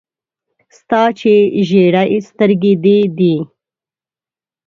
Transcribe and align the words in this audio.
ستا 0.77 1.01
چي 1.19 1.33
ژېري 1.67 2.17
سترګي 2.29 2.73
دې 2.83 2.97
دي. 3.17 3.35